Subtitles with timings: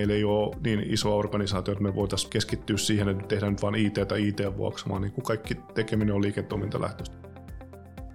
[0.00, 3.74] meillä ei ole niin iso organisaatio, että me voitaisiin keskittyä siihen, että tehdään nyt vain
[3.74, 7.16] IT tai IT vuoksi, vaan niin kuin kaikki tekeminen on liiketoimintalähtöistä.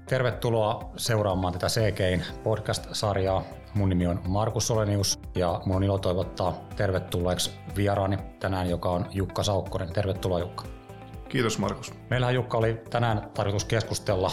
[0.10, 3.44] Tervetuloa seuraamaan tätä CGin podcast-sarjaa.
[3.74, 9.06] Mun nimi on Markus Solenius ja mun on ilo toivottaa tervetulleeksi vieraani tänään, joka on
[9.12, 9.94] Jukka Saukkonen.
[9.94, 10.75] Tervetuloa Jukka.
[11.30, 11.94] Kiitos Markus.
[12.10, 14.32] Meillähän Jukka oli tänään tarkoitus keskustella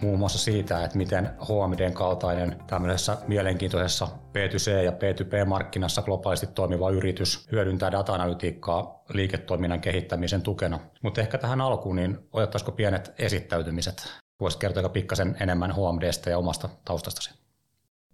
[0.00, 7.48] muun muassa siitä, että miten HMDn kaltainen tämmöisessä mielenkiintoisessa B2C ja B2B-markkinassa globaalisti toimiva yritys
[7.52, 10.80] hyödyntää data-analytiikkaa liiketoiminnan kehittämisen tukena.
[11.02, 14.08] Mutta ehkä tähän alkuun, niin otettaisiko pienet esittäytymiset?
[14.40, 17.30] Voisit kertoa pikkasen enemmän HMDstä ja omasta taustastasi.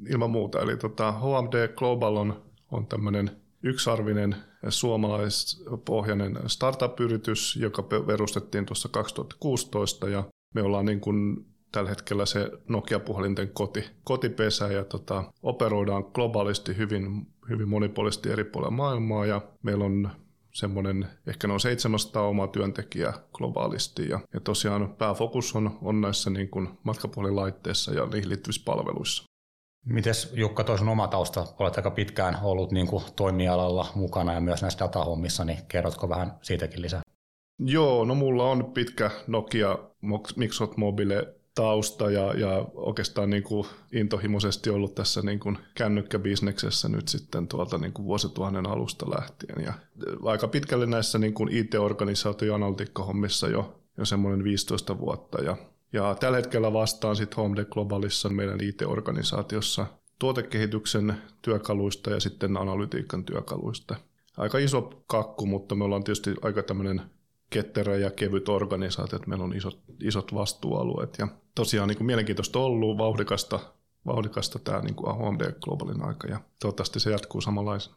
[0.09, 0.61] Ilman muuta.
[0.61, 3.31] Eli tota, HMD Global on, on tämmöinen
[3.63, 4.37] yksarvinen
[4.69, 10.25] suomalaispohjainen startup-yritys, joka perustettiin tuossa 2016 ja
[10.55, 17.27] me ollaan niin kuin tällä hetkellä se Nokia-puhelinten koti, kotipesä ja tota, operoidaan globaalisti hyvin,
[17.49, 20.11] hyvin monipuolisesti eri puolilla maailmaa ja meillä on
[20.53, 26.49] semmoinen ehkä noin 700 omaa työntekijää globaalisti ja, ja tosiaan pääfokus on, on näissä niin
[26.49, 29.30] kuin matkapuhelilaitteissa ja niihin liittyvissä palveluissa.
[29.87, 34.41] Mites Jukka, toi sun oma tausta, olet aika pitkään ollut niin kuin toimialalla mukana ja
[34.41, 37.03] myös näissä datahommissa, niin kerrotko vähän siitäkin lisää?
[37.59, 39.79] Joo, no mulla on pitkä Nokia
[40.37, 47.09] Mixot Mobile tausta ja, ja oikeastaan niin kuin intohimoisesti ollut tässä niin kuin kännykkäbisneksessä nyt
[47.09, 49.65] sitten tuolta niin kuin vuosituhannen alusta lähtien.
[49.65, 49.73] Ja
[50.25, 51.49] aika pitkälle näissä niin kuin
[52.47, 55.43] ja analytiikkahommissa jo, jo semmoinen 15 vuotta.
[55.43, 55.57] Ja
[55.93, 59.87] ja tällä hetkellä vastaan sitten Home Globalissa meidän IT-organisaatiossa
[60.19, 63.97] tuotekehityksen työkaluista ja sitten analytiikan työkaluista.
[64.37, 67.03] Aika iso kakku, mutta me ollaan tietysti aika tämmöinen
[67.51, 71.17] ketterä ja kevyt organisaatio, että meillä on isot, isot vastuualueet.
[71.19, 73.61] Ja tosiaan niin kuin mielenkiintoista ollut, vauhdikasta,
[74.07, 77.97] vauhdikasta tämä niin kuin HMD Globalin aika ja toivottavasti se jatkuu samanlaisena.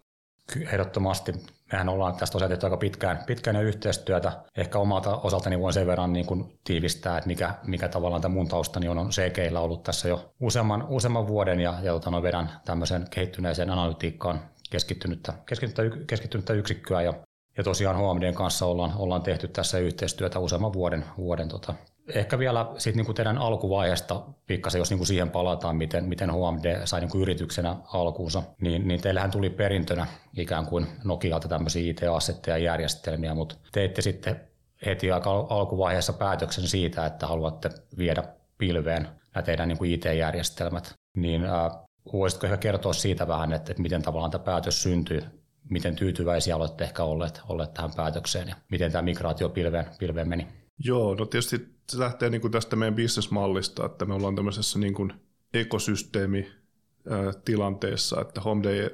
[0.61, 1.33] Ehdottomasti.
[1.71, 4.31] Mehän ollaan tästä tosiaan tehty aika pitkään, pitkään jo yhteistyötä.
[4.57, 8.47] Ehkä omalta osaltani voin sen verran niin kuin tiivistää, että mikä, mikä tavallaan tämä mun
[8.47, 12.49] taustani on, on CGillä ollut tässä jo useamman, useamman vuoden ja, ja tota, no, vedän
[12.65, 14.39] tämmöisen kehittyneeseen analytiikkaan
[14.69, 17.13] keskittynyttä, keskittynyttä, keskittynyttä yksikköä ja,
[17.57, 21.73] ja tosiaan HMDn kanssa ollaan, ollaan tehty tässä yhteistyötä useamman vuoden, vuoden tota,
[22.07, 26.99] Ehkä vielä sit niinku teidän alkuvaiheesta pikkasen, jos niinku siihen palataan, miten, miten HMD sai
[26.99, 33.33] niinku yrityksenä alkuunsa, niin, niin teillähän tuli perintönä ikään kuin Nokialta tämmöisiä IT-assetteja ja järjestelmiä,
[33.33, 34.41] mutta teitte sitten
[34.85, 38.23] heti aika alkuvaiheessa päätöksen siitä, että haluatte viedä
[38.57, 40.93] pilveen nämä teidän niin kuin IT-järjestelmät.
[41.17, 41.71] Niin äh,
[42.13, 45.21] voisitko ehkä kertoa siitä vähän, että, että miten tavallaan tämä päätös syntyi,
[45.69, 50.62] miten tyytyväisiä olette ehkä olleet, olleet tähän päätökseen ja miten tämä migraatio pilveen, pilveen meni?
[50.79, 54.93] Joo, no tietysti se lähtee niin kuin tästä meidän bisnesmallista, että me ollaan tämmöisessä niin
[54.93, 55.13] kuin
[55.53, 58.89] ekosysteemitilanteessa, että Home Day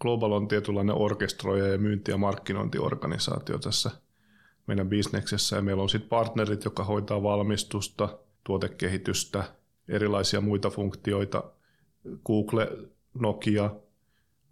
[0.00, 3.90] Global on tietynlainen orkestroija ja myynti- ja markkinointiorganisaatio tässä
[4.66, 9.44] meidän bisneksessä, ja meillä on sitten partnerit, jotka hoitaa valmistusta, tuotekehitystä,
[9.88, 11.42] erilaisia muita funktioita,
[12.26, 12.68] Google,
[13.14, 13.70] Nokia,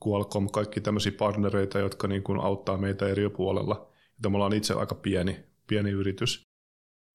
[0.06, 3.88] Qualcomm, kaikki tämmöisiä partnereita, jotka niin kuin auttaa meitä eri puolella.
[4.22, 6.51] Ja me ollaan itse aika pieni, pieni yritys.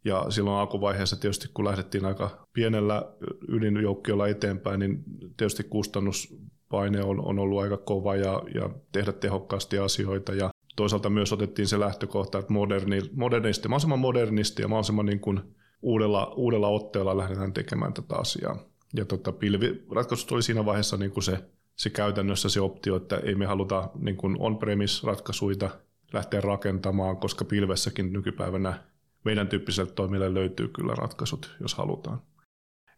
[0.06, 3.12] Ja silloin alkuvaiheessa tietysti, kun lähdettiin aika pienellä
[3.48, 5.04] ydinjoukkiolla eteenpäin, niin
[5.38, 10.34] tietysti kustannuspaine on, on ollut aika kova ja, ja tehdä tehokkaasti asioita.
[10.34, 15.40] Ja toisaalta myös otettiin se lähtökohta, että moderni, modernisti, mahdollisimman modernisti ja mahdollisimman niin kuin
[15.82, 18.58] uudella, uudella otteella lähdetään tekemään tätä asiaa.
[18.96, 21.40] Ja tota, pilviratkaisut oli siinä vaiheessa niin kuin se,
[21.76, 25.70] se käytännössä se optio, että ei me haluta niin kuin on-premise-ratkaisuja
[26.14, 28.84] lähteä rakentamaan, koska pilvessäkin nykypäivänä
[29.28, 32.22] meidän tyyppiselle toimille löytyy kyllä ratkaisut, jos halutaan.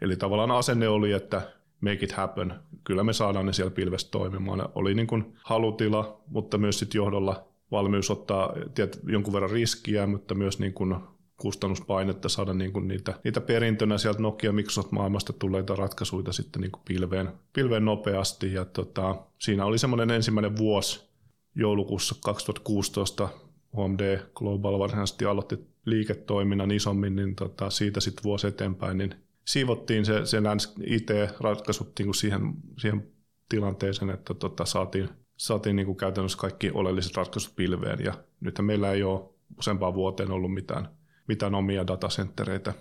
[0.01, 1.41] Eli tavallaan asenne oli, että
[1.81, 2.53] make it happen.
[2.83, 4.69] Kyllä me saadaan ne siellä pilvestä toimimaan.
[4.75, 10.35] Oli niin kuin halutila, mutta myös sit johdolla valmius ottaa tiet, jonkun verran riskiä, mutta
[10.35, 10.95] myös niin kuin
[11.37, 16.71] kustannuspainetta saada niin kuin niitä, niitä perintönä sieltä Nokia Microsoft maailmasta tulleita ratkaisuja sitten niin
[16.71, 18.53] kuin pilveen, pilveen nopeasti.
[18.53, 21.09] Ja tota, siinä oli semmoinen ensimmäinen vuosi
[21.55, 23.29] joulukuussa 2016
[23.75, 25.59] HMD Global varsinaisesti aloitti
[25.89, 29.15] liiketoiminnan isommin, niin tota, siitä sitten vuosi eteenpäin, niin
[29.47, 30.43] siivottiin se, sen
[30.85, 33.07] IT-ratkaisut niin siihen, siihen
[33.49, 38.91] tilanteeseen, että tota, saatiin, saatiin niin kuin käytännössä kaikki oleelliset ratkaisut pilveen, ja nyt meillä
[38.91, 40.89] ei ole useampaan vuoteen ollut mitään,
[41.27, 42.73] mitään omia datacenttereitä.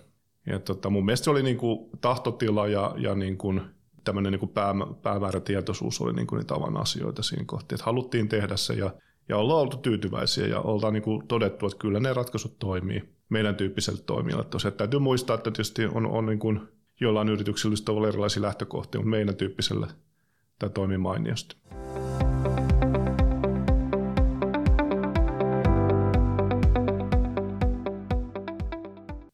[0.45, 3.61] Ja tota, mun mielestä se oli niin kuin tahtotila ja, ja niin kuin
[4.03, 8.57] tämmöinen niin kuin pää, päämäärätietoisuus oli niin kuin niitä asioita siinä kohti, että haluttiin tehdä
[8.57, 8.91] se, ja
[9.29, 13.55] ja ollaan oltu tyytyväisiä ja ollaan niin kuin todettu, että kyllä ne ratkaisut toimii meidän
[13.55, 14.43] tyyppiselle toimijalle.
[14.43, 16.61] Tosiaan täytyy muistaa, että tietysti on, on niin kuin
[17.01, 19.87] jollain yrityksellä on erilaisia lähtökohtia, mutta meidän tyyppiselle
[20.59, 21.55] tämä toimii mainiosti.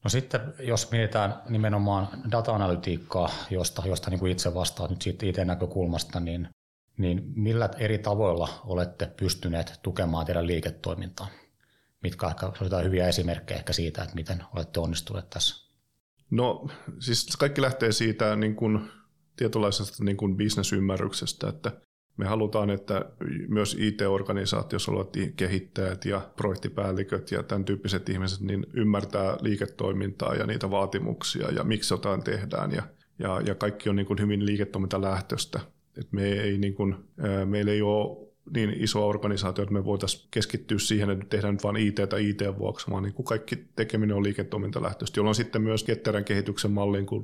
[0.03, 6.19] No sitten jos mietitään nimenomaan data-analytiikkaa, josta, josta niin kuin itse vastaa nyt siitä IT-näkökulmasta,
[6.19, 6.47] niin
[6.97, 11.27] niin millä eri tavoilla olette pystyneet tukemaan teidän liiketoimintaa?
[12.03, 15.65] Mitkä ehkä jotain hyviä esimerkkejä ehkä siitä, että miten olette onnistuneet tässä?
[16.31, 16.67] No
[16.99, 18.79] siis kaikki lähtee siitä niin kuin,
[19.35, 21.71] tietynlaisesta niin kuin bisnesymmärryksestä, että
[22.17, 23.05] me halutaan, että
[23.47, 30.71] myös IT-organisaatiossa olevat kehittäjät ja projektipäälliköt ja tämän tyyppiset ihmiset niin ymmärtää liiketoimintaa ja niitä
[30.71, 32.83] vaatimuksia ja miksi jotain tehdään ja,
[33.19, 35.59] ja, ja kaikki on niin kuin hyvin liiketoimintalähtöistä.
[35.97, 36.95] Et me ei niin kuin,
[37.45, 41.77] meillä ei ole niin iso organisaatio, että me voitaisiin keskittyä siihen, että tehdään nyt vain
[41.77, 46.71] IT tai IT vuoksi, vaan niin kaikki tekeminen on liiketoimintalähtöistä, jolloin sitten myös ketterän kehityksen
[46.71, 47.23] malliin, kun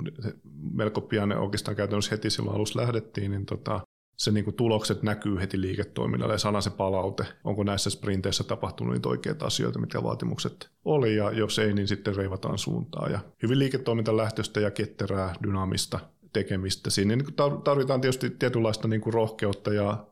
[0.73, 3.81] melko pian oikeastaan käytännössä heti silloin alussa lähdettiin, niin tota,
[4.18, 9.09] se niin tulokset näkyy heti liiketoiminnalle ja saadaan se palaute, onko näissä sprinteissä tapahtunut niitä
[9.09, 13.09] oikeita asioita, mitä vaatimukset oli, ja jos ei, niin sitten reivataan suuntaa.
[13.09, 16.00] Ja hyvin liiketoimintalähtöistä ja ketterää, dynaamista
[16.33, 16.89] tekemistä.
[16.89, 20.07] Siinä niin tarvitaan tietysti tietynlaista niin kuin rohkeutta ja,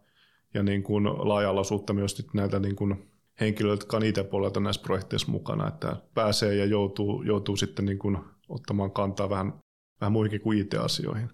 [0.53, 5.31] ja niin kuin laaja-alaisuutta myös näitä niin kuin henkilöitä, jotka on itse puolelta näissä projekteissa
[5.31, 8.17] mukana, että pääsee ja joutuu, joutuu sitten niin kuin
[8.49, 9.53] ottamaan kantaa vähän,
[10.01, 11.29] vähän muihinkin kuin IT-asioihin.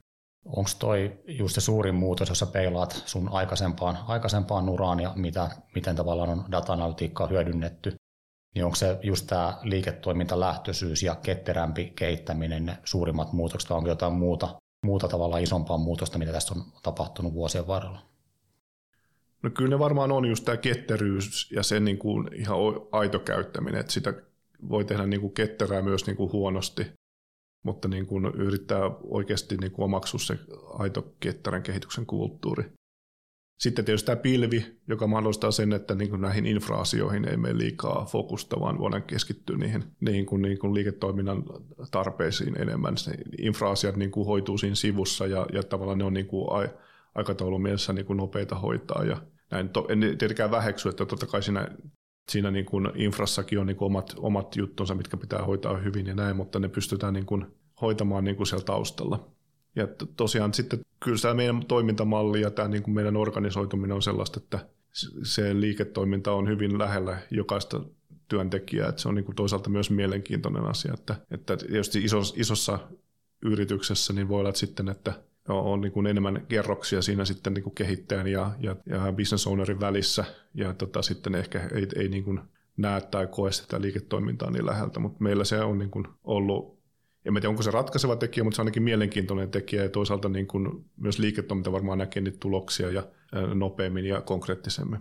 [0.46, 5.50] Onko toi just se suurin muutos, jos sä peilaat sun aikaisempaan, aikaisempaan uraan ja mitä,
[5.76, 6.78] miten tavallaan on data
[7.30, 7.96] hyödynnetty,
[8.56, 14.14] niin onko se just tämä liiketoimintalähtöisyys ja ketterämpi kehittäminen ne suurimmat muutokset, vai onko jotain
[14.14, 14.56] muuta,
[14.86, 18.00] muuta tavalla isompaa muutosta, mitä tässä on tapahtunut vuosien varrella?
[19.44, 22.58] No kyllä ne varmaan on just tämä ketteryys ja sen niin kuin ihan
[22.92, 24.14] aito käyttäminen, että sitä
[24.70, 26.86] voi tehdä niin kuin ketterää myös niin kuin huonosti
[27.66, 30.40] mutta niin kuin yrittää oikeasti niin kuin omaksua se
[30.80, 32.72] aito ketterän kehityksen kulttuuri.
[33.60, 38.06] Sitten tietysti tämä pilvi, joka mahdollistaa sen, että niin kuin näihin infraasioihin ei mene liikaa
[38.06, 41.44] fokusta, vaan voidaan keskittyä niihin niin kuin, niin kuin liiketoiminnan
[41.92, 42.98] tarpeisiin enemmän.
[42.98, 46.48] Se infraasiat niin kuin hoituu siinä sivussa ja, ja tavallaan ne on niin kuin
[47.16, 49.04] aikataulun mielessä niin kuin nopeita hoitaa.
[49.04, 49.18] Ja
[49.52, 51.68] näin, en tietenkään väheksy, että totta kai siinä
[52.32, 56.16] siinä niin kuin infrassakin on niin kuin omat, omat juttunsa, mitkä pitää hoitaa hyvin ja
[56.16, 57.46] näin, mutta ne pystytään niin kuin
[57.82, 59.35] hoitamaan niin kuin siellä taustalla.
[59.76, 64.40] Ja tosiaan sitten kyllä tämä meidän toimintamalli ja tämä niin kuin meidän organisoituminen on sellaista,
[64.44, 64.60] että
[65.24, 67.82] se liiketoiminta on hyvin lähellä jokaista
[68.28, 72.80] työntekijää, että se on niin kuin toisaalta myös mielenkiintoinen asia, että, että tietysti isos, isossa
[73.42, 75.14] yrityksessä niin voi olla että sitten, että
[75.48, 79.80] on niin kuin enemmän kerroksia siinä sitten niin kuin kehittäjän ja, ja, ja business ownerin
[79.80, 82.40] välissä, ja tota, sitten ehkä ei, ei niin kuin
[82.78, 86.75] näe tai koe sitä liiketoimintaa niin läheltä, mutta meillä se on niin kuin ollut,
[87.26, 90.48] en tiedä onko se ratkaiseva tekijä, mutta se on ainakin mielenkiintoinen tekijä, ja toisaalta niin
[90.48, 93.04] kuin myös liiketoiminta varmaan näkee niitä tuloksia ja
[93.54, 95.00] nopeammin ja konkreettisemmin.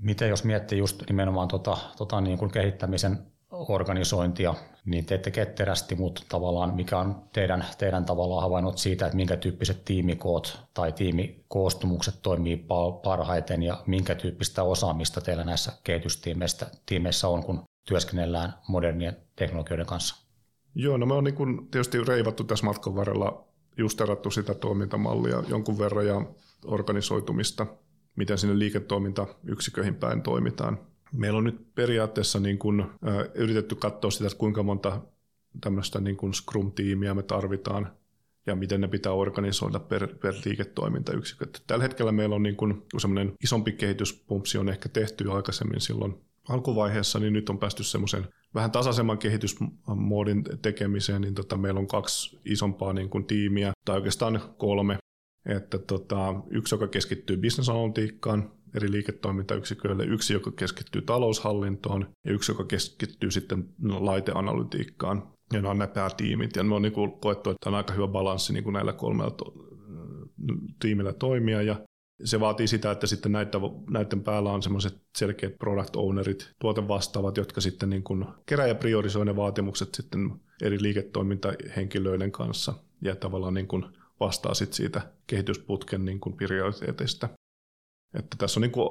[0.00, 3.18] Miten jos miettii just nimenomaan tota, tota niin kuin kehittämisen
[3.50, 4.54] organisointia,
[4.84, 9.84] niin teette ketterästi, mutta tavallaan mikä on teidän, teidän tavallaan havainnot siitä, että minkä tyyppiset
[9.84, 12.66] tiimikoot tai tiimikoostumukset toimii
[13.02, 20.29] parhaiten ja minkä tyyppistä osaamista teillä näissä kehitystiimeissä on, kun työskennellään modernien teknologioiden kanssa?
[20.74, 23.44] Joo, no me on niin tietysti reivattu tässä matkan varrella
[23.76, 26.26] justerattu sitä toimintamallia jonkun verran ja
[26.64, 27.66] organisoitumista,
[28.16, 30.78] miten sinne liiketoimintayksiköihin päin toimitaan.
[31.12, 32.88] Meillä on nyt periaatteessa niin kuin, äh,
[33.34, 35.00] yritetty katsoa sitä, että kuinka monta
[35.60, 37.92] tämmöistä niin kuin Scrum-tiimiä me tarvitaan
[38.46, 41.46] ja miten ne pitää organisoida per, per liiketoimintayksikkö.
[41.66, 46.20] Tällä hetkellä meillä on niin kuin semmoinen isompi kehityspumpsi on ehkä tehty jo aikaisemmin silloin
[46.48, 52.40] alkuvaiheessa, niin nyt on päästy semmoisen vähän tasaisemman kehitysmoodin tekemiseen, niin tota, meillä on kaksi
[52.44, 54.98] isompaa niin kuin tiimiä, tai oikeastaan kolme,
[55.46, 62.64] että tota, yksi, joka keskittyy bisnesanalytiikkaan, eri liiketoimintayksiköille, yksi, joka keskittyy taloushallintoon ja yksi, joka
[62.64, 65.22] keskittyy sitten laiteanalytiikkaan.
[65.52, 66.56] Ja ne on nämä päätiimit.
[66.56, 69.30] Ja me on niin kuin koettu, että on aika hyvä balanssi niin kuin näillä kolmella
[69.30, 69.54] to-
[70.80, 71.62] tiimillä toimia.
[71.62, 71.76] Ja
[72.24, 73.58] se vaatii sitä, että sitten näitä,
[73.90, 79.24] näiden päällä on semmoiset selkeät product ownerit, tuotevastaavat, jotka sitten niin kuin kerää ja priorisoi
[79.24, 80.30] ne vaatimukset sitten
[80.62, 83.84] eri liiketoimintahenkilöiden kanssa ja tavallaan niin kuin
[84.20, 87.28] vastaa sitten siitä kehitysputken niin kuin prioriteeteista.
[88.14, 88.88] Että tässä on niin kuin,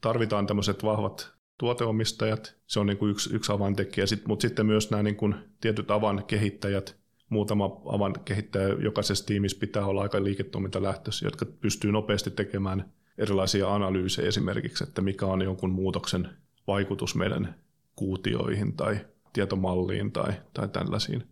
[0.00, 4.90] tarvitaan tämmöiset vahvat tuoteomistajat, se on niin kuin yksi, yksi avaintekijä, Sit, mutta sitten myös
[4.90, 6.96] nämä niin kuin tietyt avan kehittäjät,
[7.28, 14.28] muutama avan kehittäjä jokaisessa tiimissä pitää olla aika liiketoimintalähtöisiä, jotka pystyy nopeasti tekemään erilaisia analyysejä
[14.28, 16.28] esimerkiksi, että mikä on jonkun muutoksen
[16.66, 17.54] vaikutus meidän
[17.96, 18.98] kuutioihin tai
[19.32, 21.22] tietomalliin tai, tai tällaisiin.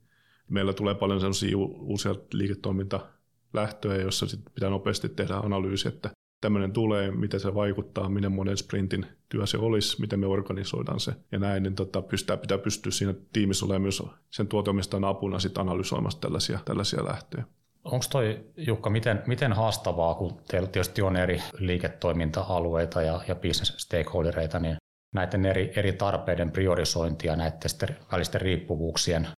[0.49, 6.11] Meillä tulee paljon sellaisia uusia liiketoimintalähtöjä, joissa sit pitää nopeasti tehdä analyysi, että
[6.45, 11.13] tämmöinen tulee, miten se vaikuttaa, miten monen sprintin työ se olisi, miten me organisoidaan se
[11.33, 15.59] ja näin, niin tota, pystytään, pitää pystyä siinä tiimissä olemaan myös sen tuotomistaan apuna sit
[15.59, 17.45] analysoimassa tällaisia, tällaisia lähtöjä.
[17.85, 23.75] Onko toi, Jukka, miten, miten haastavaa, kun teillä tietysti on eri liiketoiminta-alueita ja, ja business
[23.77, 24.77] stakeholdereita, niin
[25.15, 29.29] näiden eri, eri tarpeiden priorisointia, näiden välisten riippuvuuksien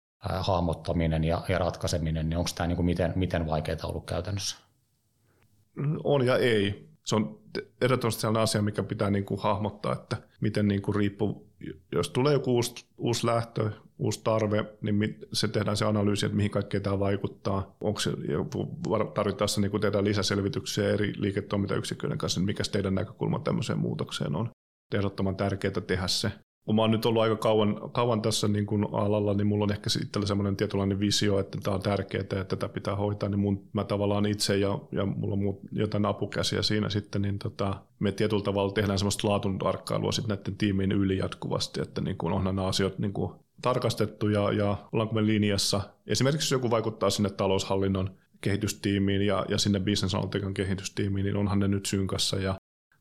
[0.40, 4.56] hahmottaminen ja, ja ratkaiseminen, niin onko tämä niin kuin miten, miten vaikeaa ollut käytännössä?
[6.04, 6.85] On ja ei.
[7.06, 7.38] Se on
[7.80, 11.50] ehdottomasti sellainen asia, mikä pitää niin kuin hahmottaa, että miten niin kuin riippuu,
[11.92, 16.50] jos tulee joku uusi, uusi lähtö, uusi tarve, niin se tehdään se analyysi, että mihin
[16.50, 17.76] kaikkeen tämä vaikuttaa.
[17.80, 18.10] Onko se,
[19.14, 24.50] tarvittaessa niin tehdään lisäselvityksiä eri liiketoimintayksiköiden kanssa, niin mikä teidän näkökulma tämmöiseen muutokseen on.
[24.94, 26.32] Ehdottoman tärkeää tehdä se
[26.66, 29.72] kun mä oon nyt ollut aika kauan, kauan tässä niin kuin alalla, niin mulla on
[29.72, 33.68] ehkä itsellä semmoinen tietynlainen visio, että tämä on tärkeää ja tätä pitää hoitaa, niin mun,
[33.72, 38.12] mä tavallaan itse ja, ja mulla on muut, jotain apukäsiä siinä sitten, niin tota, me
[38.12, 42.56] tietyllä tavalla tehdään semmoista laatun tarkkailua sitten näiden tiimien yli jatkuvasti, että niin kuin onhan
[42.56, 43.32] nämä asiat niin kuin
[43.62, 45.80] tarkastettu ja, ja ollaanko me linjassa.
[46.06, 50.16] Esimerkiksi jos joku vaikuttaa sinne taloushallinnon kehitystiimiin ja, ja sinne business
[50.54, 52.54] kehitystiimiin, niin onhan ne nyt synkassa ja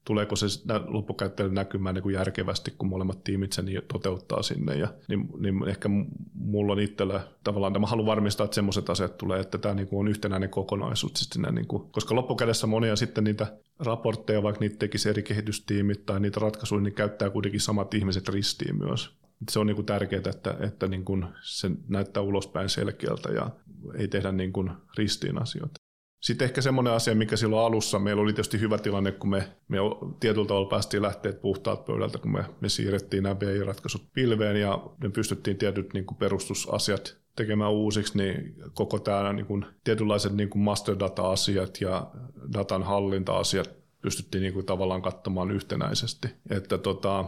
[0.05, 0.45] tuleeko se
[0.87, 4.75] loppukäyttäjälle näkymään niin kuin järkevästi, kun molemmat tiimit sen toteuttaa sinne.
[4.75, 5.89] Ja, niin, niin ehkä
[6.33, 9.87] mulla on itsellä tavallaan, että mä haluan varmistaa, että semmoiset asiat tulee, että tämä niin
[9.87, 11.11] kuin on yhtenäinen kokonaisuus.
[11.15, 16.19] Sitten niin kuin, koska loppukädessä monia sitten niitä raportteja, vaikka niitä tekisi eri kehitystiimit tai
[16.19, 19.17] niitä ratkaisuja, niin käyttää kuitenkin samat ihmiset ristiin myös.
[19.51, 23.49] Se on niin kuin tärkeää, että, että niin kuin se näyttää ulospäin selkeältä ja
[23.97, 25.84] ei tehdä niin kuin ristiin asioita.
[26.25, 29.77] Sitten ehkä semmoinen asia, mikä silloin alussa, meillä oli tietysti hyvä tilanne, kun me, me
[30.19, 35.09] tietyllä tavalla päästiin lähteet puhtaat pöydältä, kun me, me siirrettiin nämä BI-ratkaisut pilveen ja me
[35.09, 40.61] pystyttiin tietyt niin kuin perustusasiat tekemään uusiksi, niin koko tämä niin kuin, tietynlaiset niin kuin
[40.61, 42.11] master data-asiat ja
[42.53, 43.69] datan hallinta-asiat
[44.05, 46.27] pystyttiin niin kuin tavallaan katsomaan yhtenäisesti.
[46.49, 47.25] Että tota,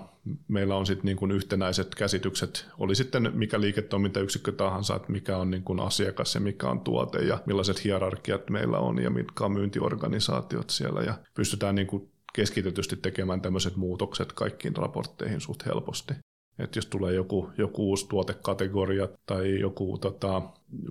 [0.47, 5.51] meillä on sitten niin kuin yhtenäiset käsitykset, oli sitten mikä liiketoimintayksikkö tahansa, että mikä on
[5.51, 9.51] niin kuin asiakas ja mikä on tuote ja millaiset hierarkiat meillä on ja mitkä on
[9.51, 16.13] myyntiorganisaatiot siellä ja pystytään niin kuin keskitetysti tekemään tämmöiset muutokset kaikkiin raportteihin suht helposti.
[16.59, 20.41] Että jos tulee joku, joku uusi tuotekategoria tai joku tota,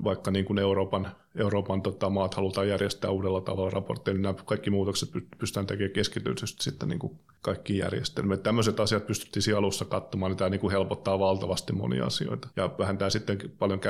[0.04, 4.70] vaikka niin kuin Euroopan, Euroopan tota, maat halutaan järjestää uudella tavalla raportteja, niin nämä kaikki
[4.70, 8.42] muutokset pystytään tekemään keskityisesti sitten niin kuin kaikki järjestelmät.
[8.42, 12.70] Tämmöiset asiat pystyttiin siinä alussa katsomaan, niin tämä niin kuin helpottaa valtavasti monia asioita ja
[12.78, 13.80] vähentää sitten paljon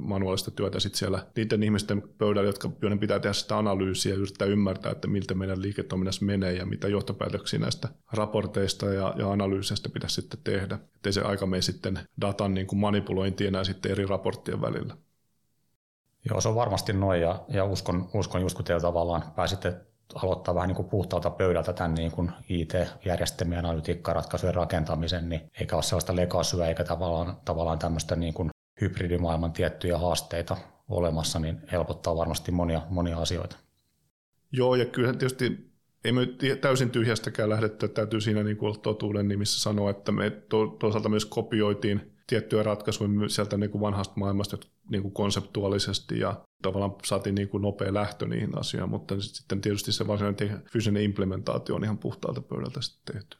[0.00, 4.48] manuaalista työtä sitten siellä niiden ihmisten pöydällä, jotka, joiden pitää tehdä sitä analyysiä ja yrittää
[4.48, 10.14] ymmärtää, että miltä meidän liiketoiminnassa menee ja mitä johtopäätöksiä näistä raporteista ja, ja analyyseistä pitäisi
[10.14, 10.78] sitten tehdä.
[10.96, 14.96] Ettei se aika mene sitten datan niin kuin manipulointi enää sitten eri raporttien välillä.
[16.30, 19.74] Joo, se on varmasti noin ja, ja uskon, uskon just kun teillä tavallaan pääsitte
[20.14, 25.82] aloittaa vähän niin kuin puhtaalta pöydältä tämän niin kuin IT-järjestelmien analytiikkaratkaisujen rakentamisen, niin eikä ole
[25.82, 30.56] sellaista legasyä eikä tavallaan, tavallaan tämmöistä niin kuin hybridimaailman tiettyjä haasteita
[30.88, 33.56] olemassa, niin helpottaa varmasti monia, monia asioita.
[34.52, 35.72] Joo, ja kyllä tietysti
[36.04, 36.20] ei me
[36.60, 41.24] täysin tyhjästäkään lähdetty, täytyy siinä niin kuin totuuden nimissä sanoa, että me to, toisaalta myös
[41.24, 44.58] kopioitiin tiettyjä ratkaisuja sieltä niin kuin vanhasta maailmasta
[44.90, 49.92] niin kuin konseptuaalisesti ja tavallaan saatiin niin kuin nopea lähtö niihin asioihin, mutta sitten tietysti
[49.92, 53.36] se varsinainen fyysinen implementaatio on ihan puhtaalta pöydältä sitten tehty.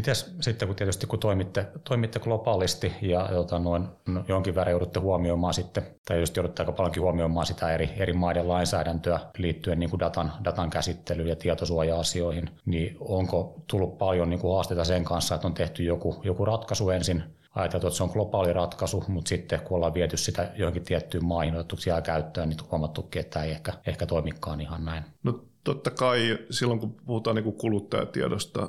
[0.00, 5.00] Mites sitten, kun tietysti kun toimitte, toimitte globaalisti ja jota noin, no, jonkin verran joudutte
[5.00, 9.90] huomioimaan sitten, tai just joudutte aika paljonkin huomioimaan sitä eri, eri maiden lainsäädäntöä liittyen niin
[9.90, 15.34] kuin datan, datan käsittelyyn ja tietosuoja-asioihin, niin onko tullut paljon niin kuin haasteita sen kanssa,
[15.34, 17.22] että on tehty joku, joku ratkaisu ensin,
[17.54, 21.54] ajateltu, että se on globaali ratkaisu, mutta sitten kun ollaan viety sitä johonkin tiettyyn maihin,
[21.54, 25.04] otettu siellä käyttöön, niin huomattukin, että ei ehkä, ehkä toimikaan ihan näin.
[25.22, 28.68] No totta kai silloin, kun puhutaan niin kuin kuluttajatiedosta,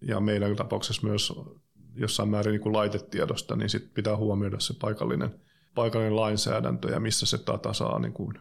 [0.00, 1.32] ja meidän tapauksessa myös
[1.94, 5.34] jossain määrin niin kuin laitetiedosta, niin sit pitää huomioida se paikallinen,
[5.74, 8.34] paikallinen lainsäädäntö ja missä se data saa niin kuin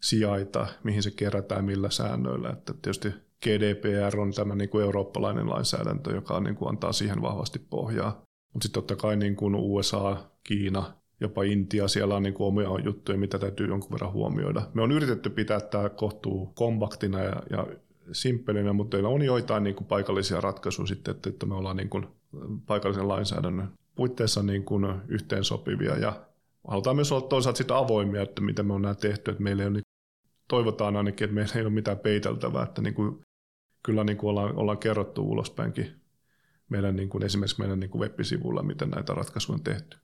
[0.00, 2.50] sijaita, mihin se kerätään, millä säännöillä.
[2.50, 3.08] Että tietysti
[3.44, 8.22] GDPR on tämä niin kuin eurooppalainen lainsäädäntö, joka niin kuin antaa siihen vahvasti pohjaa.
[8.52, 12.84] Mutta sitten totta kai niin kuin USA, Kiina, jopa Intia, siellä on niin kuin omia
[12.84, 14.62] juttuja, mitä täytyy jonkun verran huomioida.
[14.74, 17.66] Me on yritetty pitää tämä kohtuu kompaktina ja, ja
[18.12, 21.90] simppelinä, mutta meillä on joitain niin kuin paikallisia ratkaisuja sitten, että, että me ollaan niin
[21.90, 22.06] kuin
[22.66, 26.26] paikallisen lainsäädännön puitteissa niin kuin yhteensopivia ja
[26.68, 29.66] halutaan myös olla toisaalta sitä avoimia, että mitä me on nämä tehty, että meillä ei
[29.66, 29.84] ole, niin,
[30.48, 33.20] toivotaan ainakin, että meillä ei ole mitään peiteltävää, että niin kuin,
[33.82, 36.04] kyllä niin kuin ollaan, ollaan kerrottu ulospäinkin
[36.68, 39.96] meidän niin kuin, esimerkiksi meidän niin kuin web-sivulla, miten näitä ratkaisuja on tehty.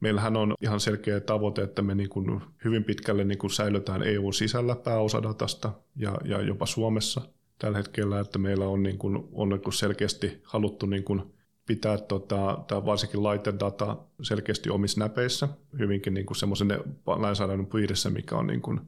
[0.00, 4.76] Meillähän on ihan selkeä tavoite, että me niin kuin hyvin pitkälle niin kuin säilytään EU-sisällä
[4.76, 7.20] pääosa datasta ja, ja jopa Suomessa
[7.60, 11.22] tällä hetkellä, että meillä on, niin kuin, on niin selkeästi haluttu niin kuin
[11.66, 15.48] pitää tota, tämä varsinkin laitedata selkeästi omissa näpeissä,
[15.78, 16.68] hyvinkin niin semmoisen
[17.06, 18.80] lainsäädännön piirissä, mikä on niin kuin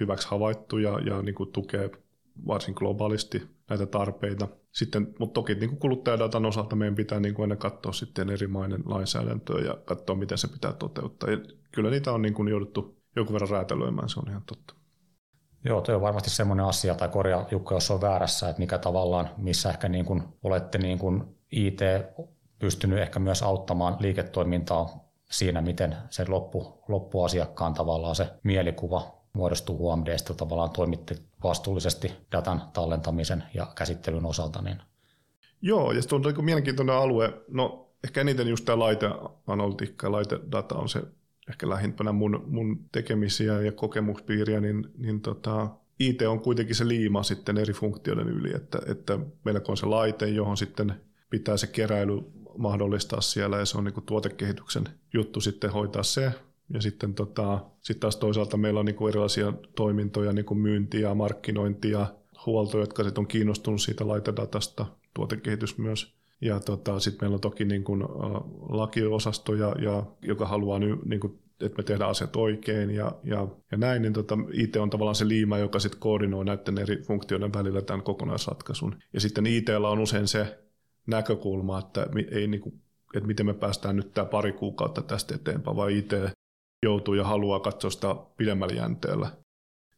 [0.00, 1.90] hyväksi havaittu ja, ja niin kuin tukee
[2.46, 4.48] varsin globaalisti näitä tarpeita.
[4.72, 8.46] Sitten, mutta toki niin kuin kuluttajadatan osalta meidän pitää niin kuin aina katsoa sitten eri
[8.46, 11.30] maiden lainsäädäntöä ja katsoa, miten se pitää toteuttaa.
[11.30, 11.38] Ja
[11.72, 14.79] kyllä niitä on niin kuin jouduttu jonkun verran räätälöimään, se on ihan totta.
[15.64, 19.30] Joo, tuo on varmasti semmoinen asia, tai korjaa Jukka, jos on väärässä, että mikä tavallaan,
[19.36, 21.80] missä ehkä niin kuin olette niin kuin IT
[22.58, 30.34] pystynyt ehkä myös auttamaan liiketoimintaa siinä, miten se loppu, loppuasiakkaan tavallaan se mielikuva muodostuu HMDstä,
[30.34, 34.62] tavallaan toimitte vastuullisesti datan tallentamisen ja käsittelyn osalta.
[34.62, 34.82] Niin.
[35.62, 37.32] Joo, ja sitten on mielenkiintoinen alue.
[37.48, 41.02] No ehkä eniten just tämä laiteanalytiikka ja laitedata on se
[41.50, 47.22] ehkä lähimpänä mun, mun tekemisiä ja kokemuspiiriä, niin, niin tota, IT on kuitenkin se liima
[47.22, 50.94] sitten eri funktioiden yli, että, että meillä on se laite, johon sitten
[51.30, 52.22] pitää se keräily
[52.58, 56.32] mahdollistaa siellä ja se on niin tuotekehityksen juttu sitten hoitaa se.
[56.74, 62.06] Ja sitten tota, sit taas toisaalta meillä on niin erilaisia toimintoja, niin myyntiä, markkinointia,
[62.46, 66.19] huolto, jotka sitten on kiinnostunut siitä laitedatasta, tuotekehitys myös.
[66.40, 71.20] Ja tota, sitten meillä on toki niin kuin, uh, lakiosasto, ja, ja, joka haluaa, niin
[71.20, 75.14] kuin, että me tehdään asiat oikein ja, ja, ja näin, niin tota, IT on tavallaan
[75.14, 78.96] se liima, joka sitten koordinoi näiden eri funktioiden välillä tämän kokonaisratkaisun.
[79.12, 80.58] Ja sitten ITllä on usein se
[81.06, 82.82] näkökulma, että, ei niin kuin,
[83.14, 86.12] että miten me päästään nyt tämä pari kuukautta tästä eteenpäin, vai IT
[86.82, 89.30] joutuu ja haluaa katsoa sitä pidemmällä jänteellä.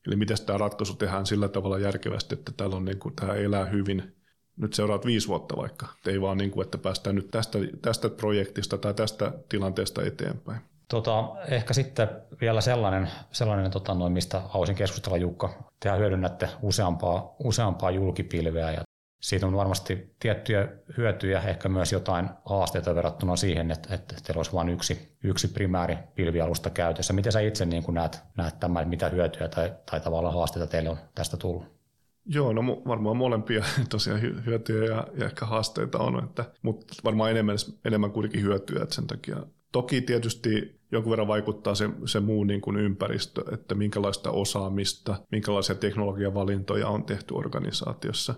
[0.07, 3.65] Eli miten tämä ratkaisu tehdään sillä tavalla järkevästi, että täällä on niin kuin, tämä elää
[3.65, 4.17] hyvin
[4.57, 5.87] nyt seuraat viisi vuotta vaikka.
[6.07, 10.61] Ei vaan niin kuin, että päästään nyt tästä, tästä projektista tai tästä tilanteesta eteenpäin.
[10.89, 12.09] Tota, ehkä sitten
[12.41, 15.71] vielä sellainen, sellainen tota, noin, mistä haluaisin keskustella Jukka.
[15.81, 18.83] Te hyödynnätte useampaa, useampaa julkipilveä ja
[19.23, 24.53] siitä on varmasti tiettyjä hyötyjä, ehkä myös jotain haasteita verrattuna siihen, että, että teillä olisi
[24.53, 27.13] vain yksi, yksi primääri pilvialusta käytössä.
[27.13, 30.99] Miten sä itse niin näet, näet tämän, mitä hyötyjä tai, tai tavallaan haasteita teille on
[31.15, 31.82] tästä tullut?
[32.27, 37.57] Joo, no varmaan molempia tosiaan hyötyjä ja, ja ehkä haasteita on, että, mutta varmaan enemmän,
[37.85, 39.37] enemmän kuitenkin hyötyä, että sen takia
[39.73, 45.75] Toki tietysti jonkun verran vaikuttaa se, se muu niin kuin ympäristö, että minkälaista osaamista, minkälaisia
[45.75, 48.35] teknologiavalintoja on tehty organisaatiossa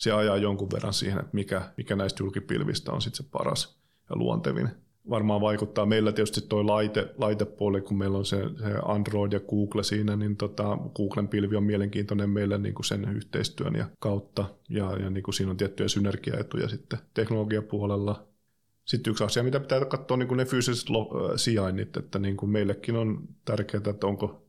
[0.00, 4.16] se ajaa jonkun verran siihen, että mikä, mikä näistä julkipilvistä on sitten se paras ja
[4.16, 4.70] luontevin.
[5.10, 9.82] Varmaan vaikuttaa meillä tietysti tuo laite, laitepuoli, kun meillä on se, se Android ja Google
[9.82, 14.96] siinä, niin tota, Googlen pilvi on mielenkiintoinen meille niin kuin sen yhteistyön ja kautta, ja,
[14.96, 18.26] ja niin kuin siinä on tiettyjä synergiaetuja sitten teknologiapuolella.
[18.84, 20.88] Sitten yksi asia, mitä pitää katsoa, niin kuin ne fyysiset
[21.36, 24.46] sijainnit, että niin kuin meillekin on tärkeää, että onko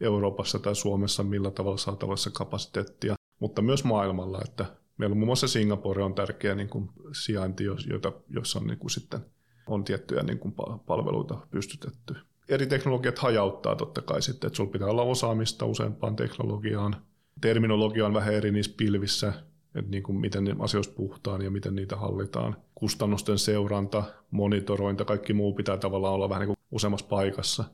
[0.00, 4.66] Euroopassa tai Suomessa millä tavalla saatavassa kapasiteettia, mutta myös maailmalla, että
[4.98, 6.90] Meillä on muun muassa Singapore on tärkeä niin kuin
[7.24, 9.20] sijainti, jota, jossa on, niin kuin sitten,
[9.66, 10.54] on tiettyjä niin kuin
[10.86, 12.16] palveluita pystytetty.
[12.48, 16.96] Eri teknologiat hajauttaa totta kai sitten, että sulla pitää olla osaamista useampaan teknologiaan.
[17.40, 19.32] Terminologia on vähän eri niissä pilvissä,
[19.74, 22.56] että niin kuin miten asioista puhutaan ja miten niitä hallitaan.
[22.74, 27.64] Kustannusten seuranta, monitorointa, kaikki muu pitää tavallaan olla vähän niin kuin useammassa paikassa.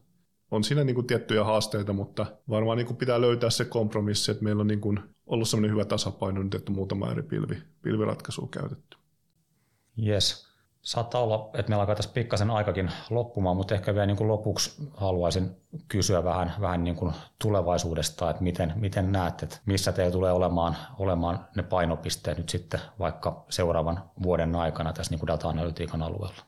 [0.50, 4.44] On siinä niin kuin tiettyjä haasteita, mutta varmaan niin kuin pitää löytää se kompromissi, että
[4.44, 8.96] meillä on niin kuin ollut sellainen hyvä tasapaino nyt, että muutama eri pilvi, pilviratkaisua käytetty.
[10.06, 10.51] Yes.
[10.82, 14.88] Saattaa olla, että meillä alkaa tässä pikkasen aikakin loppumaan, mutta ehkä vielä niin kuin lopuksi
[14.94, 15.50] haluaisin
[15.88, 20.76] kysyä vähän, vähän niin kuin tulevaisuudesta, että miten, miten näet, että missä teillä tulee olemaan,
[20.98, 26.42] olemaan ne painopisteet nyt sitten vaikka seuraavan vuoden aikana tässä niin kuin data-analytiikan alueella?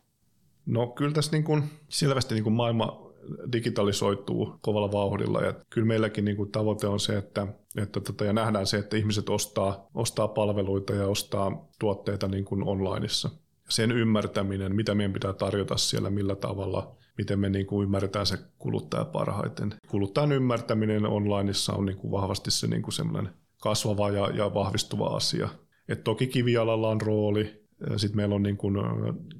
[0.66, 3.04] No kyllä tässä niin kuin selvästi niin kuin maailma
[3.52, 8.32] digitalisoituu kovalla vauhdilla ja kyllä meilläkin niin kuin tavoite on se, että, että tota, ja
[8.32, 13.30] nähdään se, että ihmiset ostaa, ostaa palveluita ja ostaa tuotteita niin kuin onlineissa.
[13.68, 18.38] Sen ymmärtäminen, mitä meidän pitää tarjota siellä, millä tavalla, miten me niin kuin ymmärretään se
[18.58, 19.74] kuluttaja parhaiten.
[19.88, 25.06] Kuluttajan ymmärtäminen onlineissa on niin kuin vahvasti se niin kuin semmoinen kasvava ja, ja vahvistuva
[25.06, 25.48] asia.
[25.88, 27.64] Et toki kivialalla on rooli,
[27.96, 28.76] sitten meillä on niin kuin,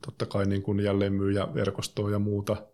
[0.07, 2.57] totta kai niin kuin jälleenmyyjäverkostoa ja muuta–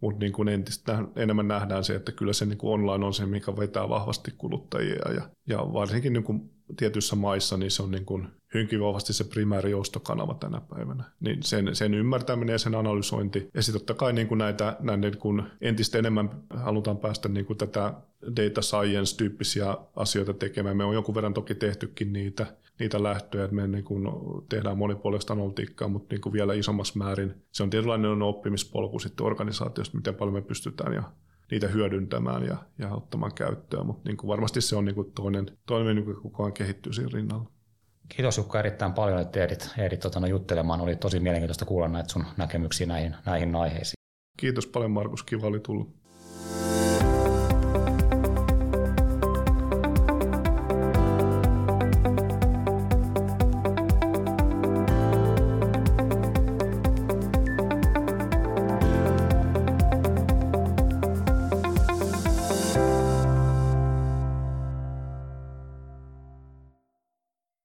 [0.00, 3.26] mutta niin kuin entistä enemmän nähdään se, että kyllä se niin kuin online on se,
[3.26, 8.04] mikä vetää vahvasti kuluttajia ja, ja varsinkin niin kuin tietyissä maissa niin se on niin
[8.04, 11.04] kuin hyvinkin vahvasti se primääri ostokanava tänä päivänä.
[11.20, 15.00] Niin sen, sen ymmärtäminen ja sen analysointi ja sitten totta kai niin kuin näitä, näitä
[15.00, 17.94] niin kuin entistä enemmän halutaan päästä niin kuin tätä
[18.36, 20.76] data science-tyyppisiä asioita tekemään.
[20.76, 22.46] Me on jonkun verran toki tehtykin niitä,
[22.78, 24.08] niitä lähtöjä, että me niin kuin
[24.48, 29.96] tehdään monipuolista analytiikkaa, mutta niin kuin vielä isommassa määrin se on tietynlainen oppimispolku sitten organisaatiosta,
[29.96, 31.02] miten paljon me pystytään ja
[31.50, 35.46] niitä hyödyntämään ja, ja ottamaan käyttöön, mutta niin kuin varmasti se on niin kuin toinen,
[35.66, 37.50] toinen niin kuin koko ajan kehittyy siinä rinnalla.
[38.08, 40.80] Kiitos Jukka erittäin paljon, että ehdit, ehdit tota, no, juttelemaan.
[40.80, 43.98] Oli tosi mielenkiintoista kuulla näitä sun näkemyksiä näihin, näihin aiheisiin.
[44.36, 45.98] Kiitos paljon Markus, kiva oli tullut.